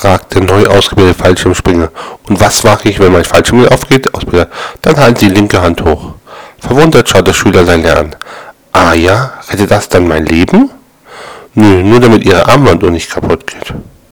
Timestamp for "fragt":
0.00-0.34